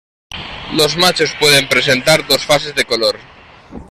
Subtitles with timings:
[0.73, 3.19] Los machos pueden presentar dos fases de color.